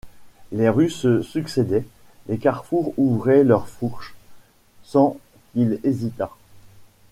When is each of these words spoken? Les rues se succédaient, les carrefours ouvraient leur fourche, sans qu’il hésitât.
Les 0.51 0.67
rues 0.67 0.89
se 0.89 1.21
succédaient, 1.21 1.85
les 2.27 2.39
carrefours 2.39 2.95
ouvraient 2.97 3.43
leur 3.43 3.67
fourche, 3.69 4.15
sans 4.81 5.19
qu’il 5.53 5.79
hésitât. 5.83 6.31